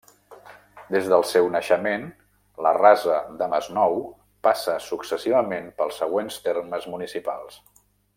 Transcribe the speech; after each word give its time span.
Des 0.93 1.09
del 1.11 1.25
seu 1.31 1.49
naixement, 1.55 2.07
la 2.67 2.71
rasa 2.79 3.19
de 3.41 3.49
Masnou 3.53 4.01
passa 4.49 4.79
successivament 4.89 5.69
pels 5.83 6.01
següents 6.05 6.41
termes 6.49 6.89
municipals. 6.95 7.61